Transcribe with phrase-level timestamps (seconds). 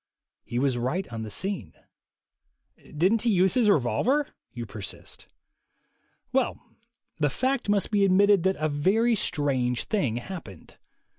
[0.43, 1.75] He was right on the scene.
[2.97, 5.27] "Didn't he use his revolver?" you persist.
[6.33, 6.57] Well,
[7.19, 10.77] the fact must be admitted that a very strange thing happened.